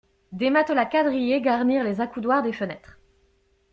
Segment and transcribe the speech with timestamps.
[0.31, 2.97] Des matelas quadrillés garnirent les accoudoirs des fenêtres.